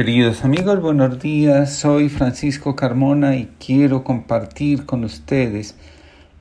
[0.00, 1.74] Queridos amigos, buenos días.
[1.74, 5.74] Soy Francisco Carmona y quiero compartir con ustedes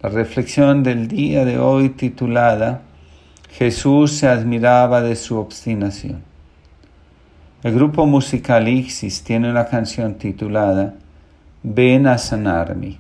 [0.01, 2.83] la reflexión del día de hoy titulada
[3.51, 6.23] Jesús se admiraba de su obstinación.
[7.61, 10.93] El grupo musical Ixis tiene una canción titulada
[11.61, 12.97] Ven a sanarme.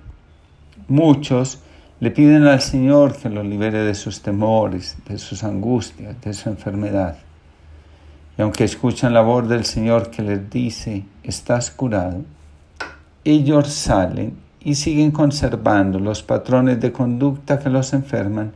[0.89, 1.61] Muchos
[2.01, 6.49] le piden al Señor que los libere de sus temores, de sus angustias, de su
[6.49, 7.15] enfermedad.
[8.39, 12.23] Y aunque escuchan la voz del Señor que les dice, estás curado,
[13.25, 18.53] ellos salen y siguen conservando los patrones de conducta que los enferman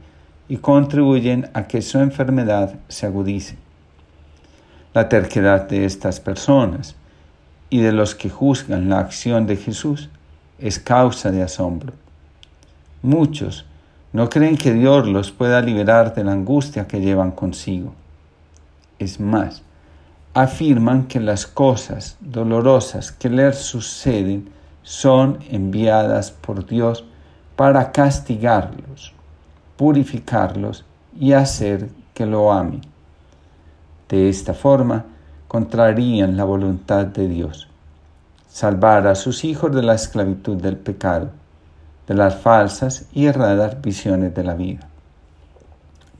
[0.47, 3.57] y contribuyen a que su enfermedad se agudice.
[4.93, 6.95] La terquedad de estas personas
[7.69, 10.09] y de los que juzgan la acción de Jesús
[10.59, 11.91] es causa de asombro.
[13.01, 13.65] Muchos
[14.13, 17.93] no creen que Dios los pueda liberar de la angustia que llevan consigo.
[18.97, 19.61] Es más,
[20.33, 24.49] afirman que las cosas dolorosas que les suceden
[24.81, 27.05] son enviadas por Dios
[27.55, 29.13] para castigarlos,
[29.77, 30.85] purificarlos
[31.19, 32.81] y hacer que lo amen.
[34.09, 35.05] De esta forma,
[35.47, 37.67] contrarían la voluntad de Dios,
[38.47, 41.29] salvar a sus hijos de la esclavitud del pecado,
[42.07, 44.87] de las falsas y erradas visiones de la vida.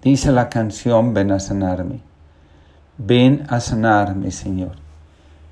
[0.04, 2.12] Dice la canción Ven a sanarme
[2.98, 4.74] Ven a sanarme, Señor.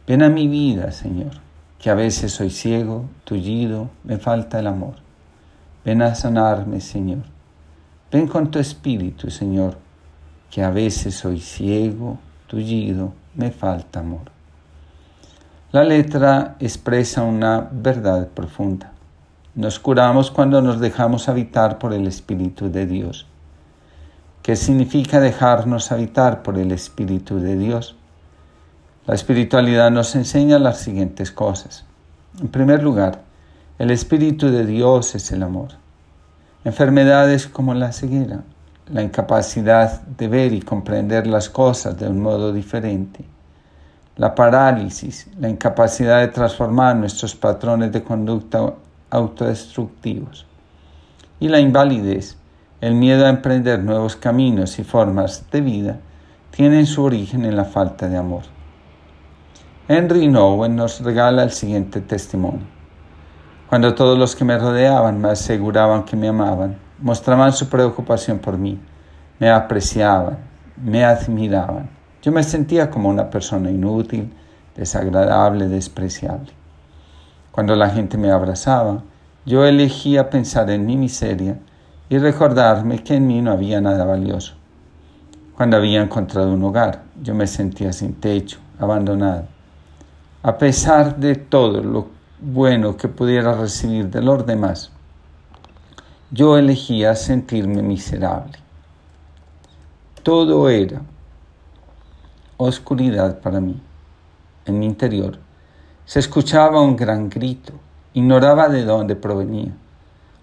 [0.06, 1.32] Ven a mi vida, Señor,
[1.80, 4.96] que a veces soy ciego, tullido, me falta el amor.
[5.84, 7.24] Ven a sanarme, Señor.
[8.12, 9.78] Ven con tu espíritu, Señor,
[10.52, 14.30] que a veces soy ciego, tullido, me falta amor.
[15.72, 18.92] La letra expresa una verdad profunda.
[19.56, 23.26] Nos curamos cuando nos dejamos habitar por el Espíritu de Dios.
[24.42, 27.96] ¿Qué significa dejarnos habitar por el Espíritu de Dios?
[29.06, 31.86] La espiritualidad nos enseña las siguientes cosas.
[32.40, 33.22] En primer lugar,
[33.78, 35.70] el Espíritu de Dios es el amor.
[36.66, 38.42] Enfermedades como la ceguera,
[38.92, 43.24] la incapacidad de ver y comprender las cosas de un modo diferente,
[44.16, 48.74] la parálisis, la incapacidad de transformar nuestros patrones de conducta
[49.12, 50.48] autodestructivos
[51.40, 52.38] y la invalidez,
[52.82, 56.00] el miedo a emprender nuevos caminos y formas de vida
[56.50, 58.42] tienen su origen en la falta de amor.
[59.88, 62.66] Henry Nowen nos regala el siguiente testimonio.
[63.70, 68.58] Cuando todos los que me rodeaban me aseguraban que me amaban, mostraban su preocupación por
[68.58, 68.80] mí,
[69.38, 70.40] me apreciaban,
[70.76, 71.88] me admiraban,
[72.24, 74.34] yo me sentía como una persona inútil,
[74.76, 76.52] desagradable, despreciable.
[77.52, 79.04] Cuando la gente me abrazaba,
[79.46, 81.58] yo elegía pensar en mi miseria
[82.12, 84.56] y recordarme que en mí no había nada valioso.
[85.56, 89.46] Cuando había encontrado un hogar, yo me sentía sin techo, abandonado.
[90.44, 92.08] A pesar de todo lo
[92.42, 94.92] bueno que pudiera recibir de los demás,
[96.32, 98.60] yo elegía sentirme miserable.
[100.22, 101.02] Todo era
[102.58, 103.82] oscuridad para mí.
[104.66, 105.40] En mi interior
[106.04, 107.72] se escuchaba un gran grito,
[108.14, 109.72] ignoraba de dónde provenía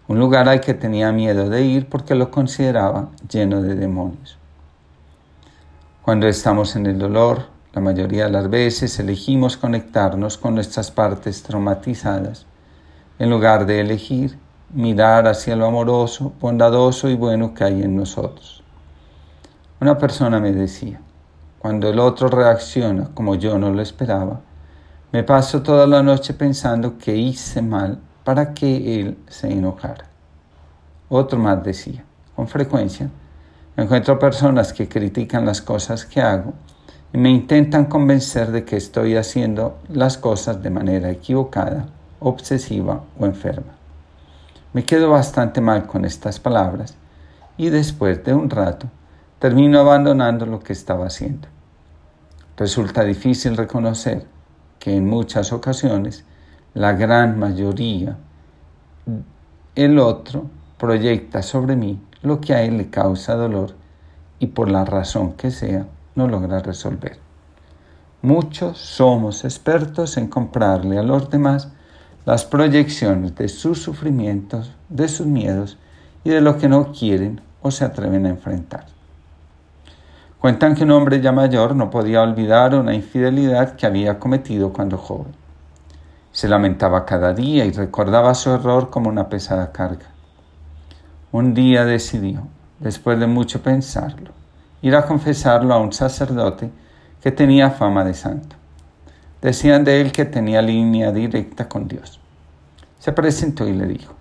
[0.08, 4.38] un lugar al que tenía miedo de ir porque lo consideraba lleno de demonios.
[6.02, 11.42] Cuando estamos en el dolor, la mayoría de las veces elegimos conectarnos con nuestras partes
[11.42, 12.46] traumatizadas,
[13.18, 14.38] en lugar de elegir
[14.72, 18.62] mirar hacia lo amoroso, bondadoso y bueno que hay en nosotros.
[19.80, 21.02] Una persona me decía,
[21.58, 24.40] cuando el otro reacciona como yo no lo esperaba,
[25.12, 30.04] me paso toda la noche pensando que hice mal para que él se enojara.
[31.08, 32.04] Otro más decía,
[32.36, 33.08] con frecuencia
[33.74, 36.52] encuentro personas que critican las cosas que hago
[37.10, 41.86] y me intentan convencer de que estoy haciendo las cosas de manera equivocada,
[42.20, 43.72] obsesiva o enferma.
[44.74, 46.96] Me quedo bastante mal con estas palabras
[47.56, 48.88] y después de un rato
[49.38, 51.48] termino abandonando lo que estaba haciendo.
[52.58, 54.26] Resulta difícil reconocer
[54.78, 56.26] que en muchas ocasiones
[56.78, 58.16] la gran mayoría,
[59.74, 60.44] el otro
[60.78, 63.74] proyecta sobre mí lo que a él le causa dolor
[64.38, 67.18] y por la razón que sea no logra resolver.
[68.22, 71.72] Muchos somos expertos en comprarle a los demás
[72.24, 75.78] las proyecciones de sus sufrimientos, de sus miedos
[76.22, 78.86] y de lo que no quieren o se atreven a enfrentar.
[80.40, 84.96] Cuentan que un hombre ya mayor no podía olvidar una infidelidad que había cometido cuando
[84.96, 85.47] joven.
[86.38, 90.06] Se lamentaba cada día y recordaba su error como una pesada carga.
[91.32, 92.46] Un día decidió,
[92.78, 94.30] después de mucho pensarlo,
[94.80, 96.70] ir a confesarlo a un sacerdote
[97.20, 98.54] que tenía fama de santo.
[99.42, 102.20] Decían de él que tenía línea directa con Dios.
[103.00, 104.14] Se presentó y le dijo,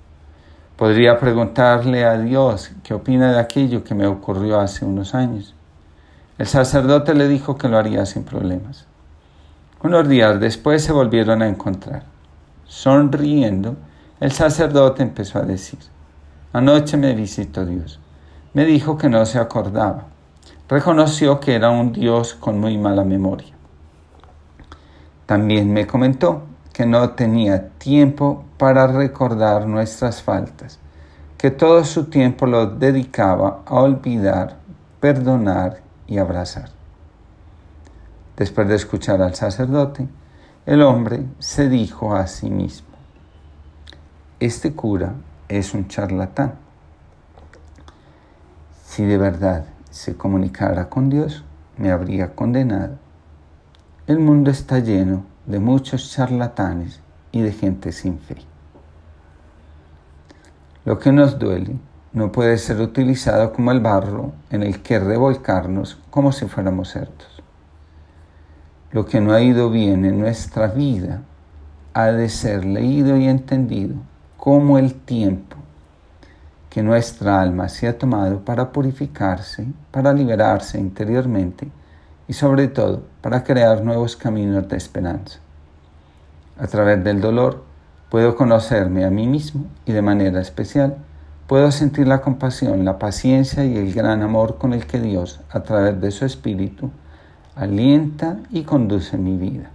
[0.76, 5.54] podría preguntarle a Dios qué opina de aquello que me ocurrió hace unos años.
[6.40, 8.88] El sacerdote le dijo que lo haría sin problemas.
[9.84, 12.04] Unos días después se volvieron a encontrar.
[12.66, 13.76] Sonriendo,
[14.20, 15.80] el sacerdote empezó a decir,
[16.52, 18.00] Anoche me visitó Dios.
[18.56, 20.06] Me dijo que no se acordaba.
[20.68, 23.54] Reconoció que era un Dios con muy mala memoria.
[25.28, 26.42] También me comentó
[26.74, 30.80] que no tenía tiempo para recordar nuestras faltas,
[31.38, 34.56] que todo su tiempo lo dedicaba a olvidar,
[35.00, 36.77] perdonar y abrazar.
[38.38, 40.08] Después de escuchar al sacerdote,
[40.68, 42.88] el hombre se dijo a sí mismo,
[44.40, 45.16] este cura
[45.48, 46.54] es un charlatán.
[48.86, 51.44] Si de verdad se comunicara con Dios,
[51.78, 53.00] me habría condenado.
[54.06, 57.00] El mundo está lleno de muchos charlatanes
[57.32, 58.38] y de gente sin fe.
[60.86, 61.76] Lo que nos duele
[62.14, 67.37] no puede ser utilizado como el barro en el que revolcarnos como si fuéramos cerdos.
[68.92, 71.22] Lo que no ha ido bien en nuestra vida
[71.94, 73.96] ha de ser leído y entendido
[74.38, 75.58] como el tiempo
[76.70, 81.68] que nuestra alma se ha tomado para purificarse, para liberarse interiormente
[82.28, 85.40] y sobre todo para crear nuevos caminos de esperanza.
[86.58, 87.64] A través del dolor
[88.10, 90.98] puedo conocerme a mí mismo y de manera especial
[91.48, 95.64] puedo sentir la compasión, la paciencia y el gran amor con el que Dios, a
[95.64, 96.92] través de su Espíritu,
[97.58, 99.72] alienta y conduce mi vida.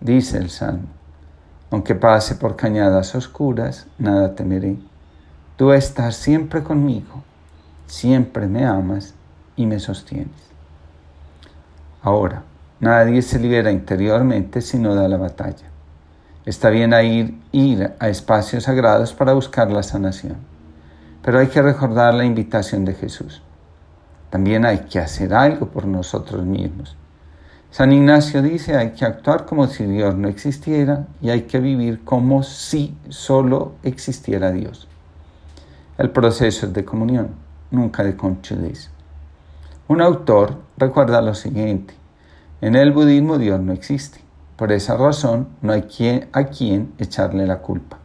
[0.00, 0.88] Dice el Salmo,
[1.70, 4.76] aunque pase por cañadas oscuras, nada temeré.
[5.56, 7.22] Tú estás siempre conmigo,
[7.86, 9.14] siempre me amas
[9.56, 10.34] y me sostienes.
[12.02, 12.42] Ahora,
[12.80, 15.66] nadie se libera interiormente si no da la batalla.
[16.44, 20.36] Está bien ir, ir a espacios sagrados para buscar la sanación,
[21.22, 23.42] pero hay que recordar la invitación de Jesús.
[24.34, 26.96] También hay que hacer algo por nosotros mismos.
[27.70, 32.02] San Ignacio dice hay que actuar como si Dios no existiera y hay que vivir
[32.02, 34.88] como si solo existiera Dios.
[35.98, 37.28] El proceso es de comunión,
[37.70, 38.90] nunca de conchudez.
[39.86, 41.94] Un autor recuerda lo siguiente,
[42.60, 44.18] en el budismo Dios no existe,
[44.56, 47.98] por esa razón no hay quien, a quien echarle la culpa.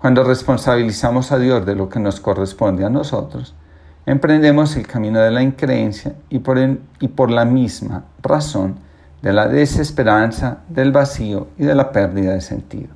[0.00, 3.56] Cuando responsabilizamos a Dios de lo que nos corresponde a nosotros,
[4.06, 6.58] emprendemos el camino de la increencia y por,
[7.00, 8.76] y por la misma razón
[9.22, 12.90] de la desesperanza, del vacío y de la pérdida de sentido.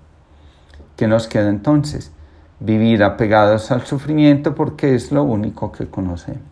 [0.96, 2.12] ¿Qué nos queda entonces?
[2.60, 6.42] Vivir apegados al sufrimiento porque es lo único que conocemos.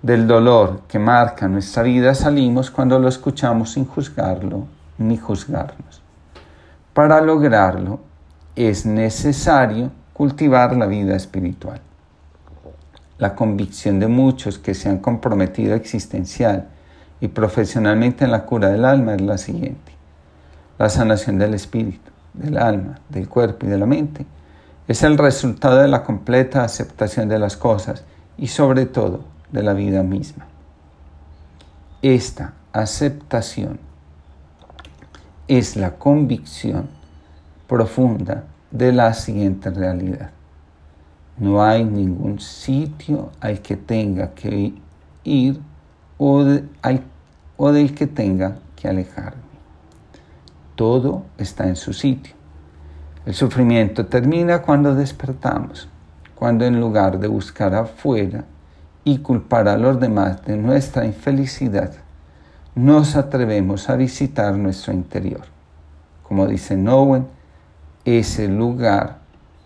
[0.00, 4.66] Del dolor que marca nuestra vida salimos cuando lo escuchamos sin juzgarlo
[4.96, 6.02] ni juzgarnos.
[6.92, 8.00] Para lograrlo
[8.54, 11.80] es necesario cultivar la vida espiritual.
[13.18, 16.68] La convicción de muchos que se han comprometido existencial
[17.20, 19.92] y profesionalmente en la cura del alma es la siguiente.
[20.78, 24.26] La sanación del espíritu, del alma, del cuerpo y de la mente
[24.88, 28.04] es el resultado de la completa aceptación de las cosas
[28.36, 30.46] y sobre todo de la vida misma.
[32.02, 33.78] Esta aceptación
[35.48, 36.88] es la convicción
[37.66, 40.33] profunda de la siguiente realidad.
[41.36, 44.72] No hay ningún sitio al que tenga que
[45.24, 45.60] ir
[46.16, 49.42] o, del que tenga que alejarme.
[50.76, 52.34] Todo está en su sitio.
[53.26, 55.88] El sufrimiento termina cuando despertamos,
[56.34, 58.44] cuando en lugar de buscar afuera
[59.02, 61.92] y culpar a los demás de nuestra infelicidad,
[62.74, 65.42] nos atrevemos a visitar nuestro interior.
[66.22, 67.26] Como dice Nowen,
[68.04, 69.18] es el lugar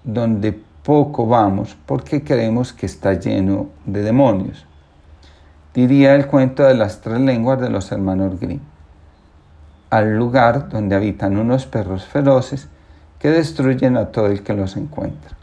[0.04, 4.64] donde poco vamos porque creemos que está lleno de demonios.
[5.74, 8.62] Diría el cuento de las tres lenguas de los hermanos Grimm.
[9.90, 12.68] Al lugar donde habitan unos perros feroces
[13.18, 15.36] que destruyen a todo el que los encuentra.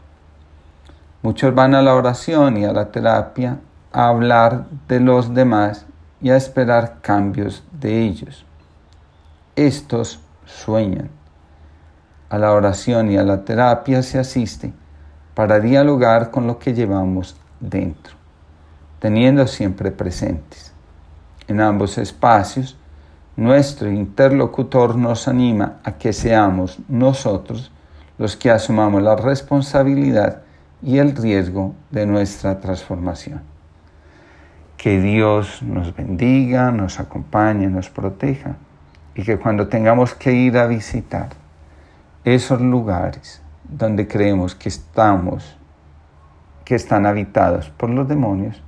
[1.22, 3.60] Muchos van a la oración y a la terapia
[3.92, 5.86] a hablar de los demás
[6.20, 8.44] y a esperar cambios de ellos.
[9.54, 11.08] Estos sueñan.
[12.30, 14.72] A la oración y a la terapia se asiste
[15.36, 18.14] para dialogar con lo que llevamos dentro,
[19.00, 20.72] teniendo siempre presentes.
[21.46, 22.78] En ambos espacios,
[23.36, 27.70] nuestro interlocutor nos anima a que seamos nosotros
[28.16, 30.40] los que asumamos la responsabilidad
[30.82, 33.42] y el riesgo de nuestra transformación.
[34.78, 38.56] Que Dios nos bendiga, nos acompañe, nos proteja
[39.14, 41.28] y que cuando tengamos que ir a visitar
[42.24, 45.56] esos lugares donde creemos que estamos,
[46.64, 48.62] que están habitados por los demonios,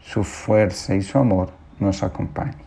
[0.00, 2.65] su fuerza y su amor nos acompañen.